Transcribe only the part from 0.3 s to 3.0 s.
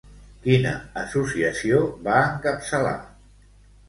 Quina associació va encapçalar?